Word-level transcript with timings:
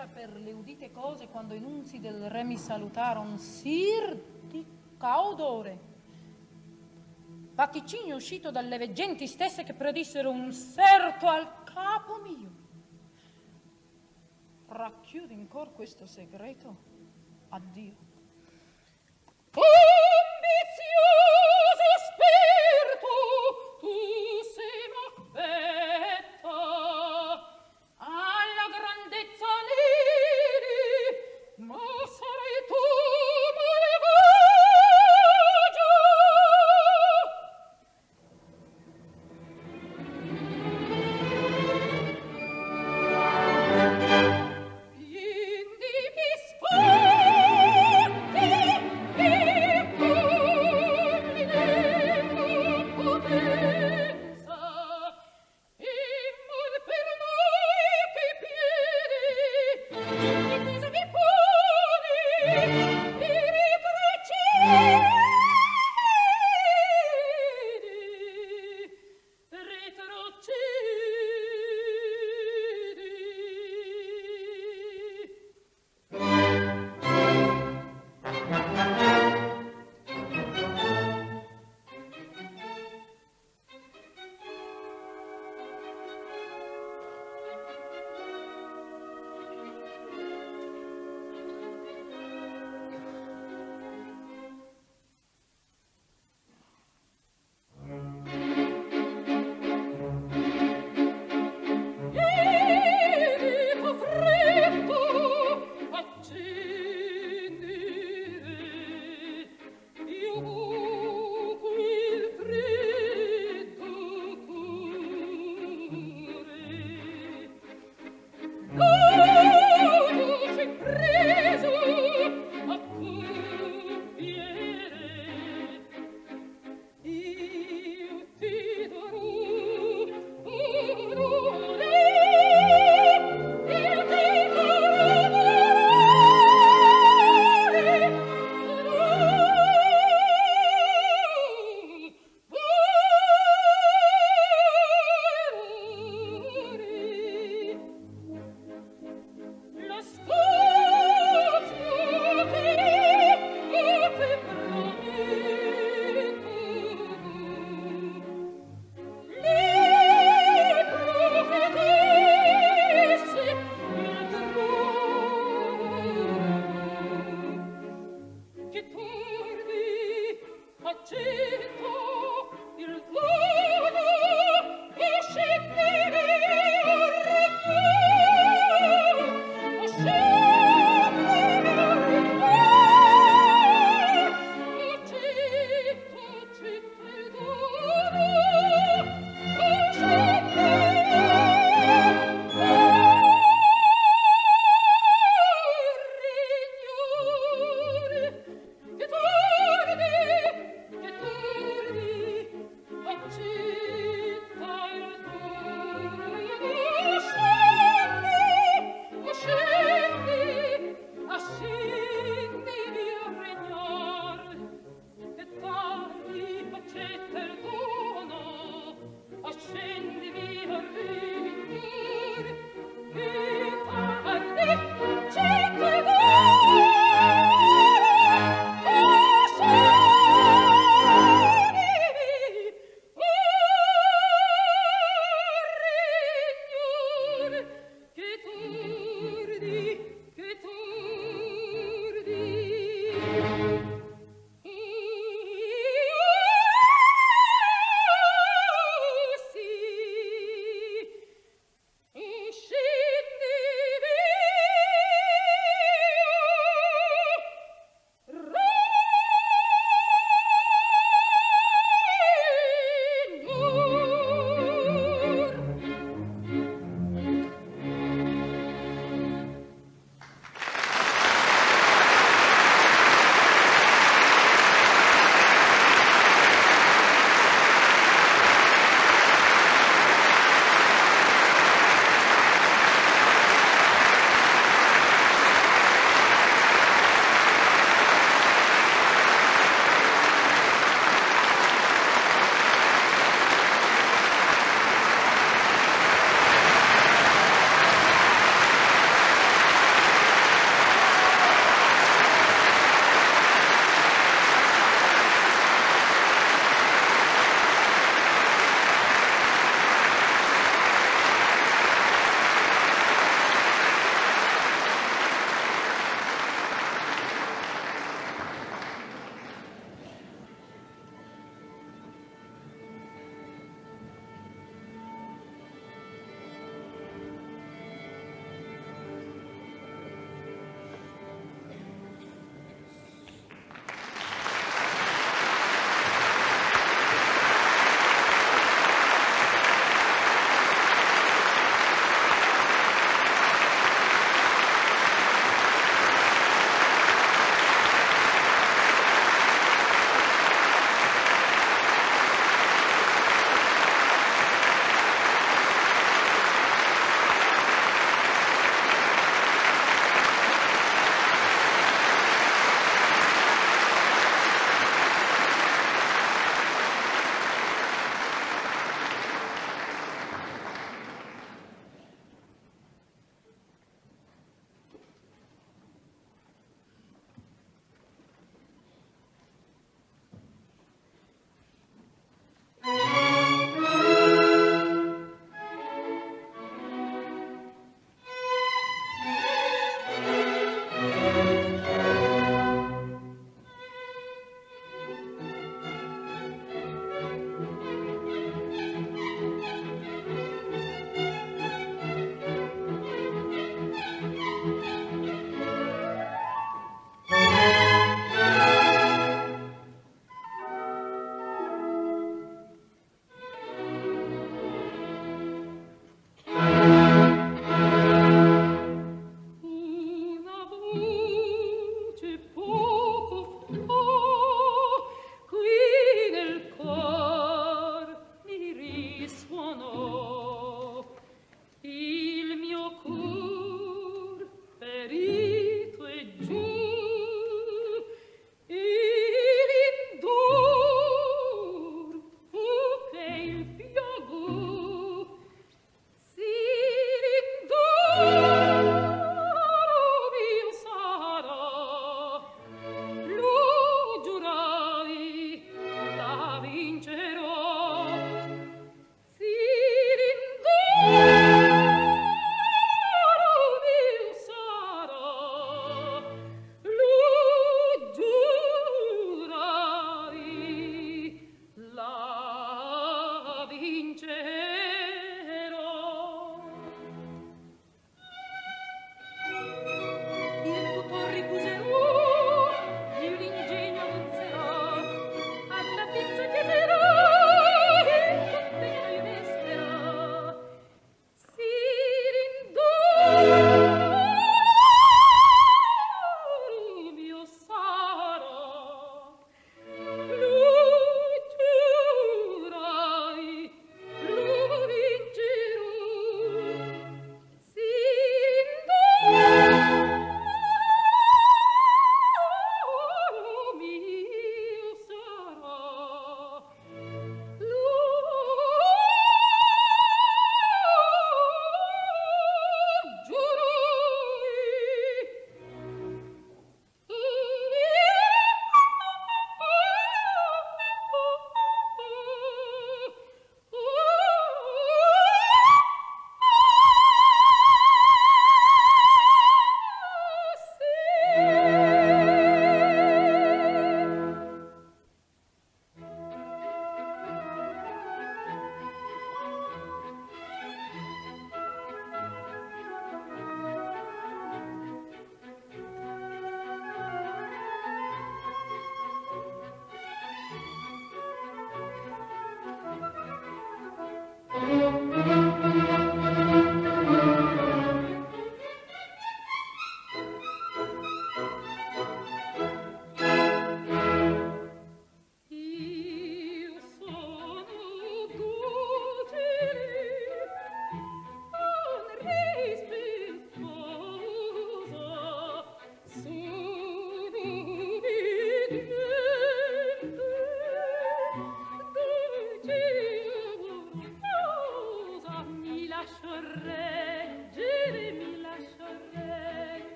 N'era 0.00 0.12
per 0.12 0.40
le 0.40 0.52
udite 0.52 0.90
cose 0.90 1.28
quando 1.28 1.52
i 1.52 1.60
nunzi 1.60 2.00
del 2.00 2.30
re 2.30 2.42
mi 2.42 2.56
salutaron, 2.56 3.36
sir 3.36 4.18
di 4.46 4.64
caudore. 4.96 5.78
Vaticini 7.52 8.10
uscito 8.12 8.50
dalle 8.50 8.78
veggenti 8.78 9.26
stesse 9.26 9.62
che 9.62 9.74
predissero 9.74 10.30
un 10.30 10.52
serto 10.52 11.26
al 11.26 11.64
capo 11.64 12.18
mio. 12.22 12.50
Racchiudo 14.68 15.34
in 15.34 15.46
cor 15.48 15.74
questo 15.74 16.06
segreto. 16.06 16.76
Addio. 17.50 18.09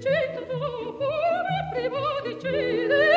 di 0.00 0.08
centro, 0.08 0.46
come 0.46 1.68
prima 1.72 3.09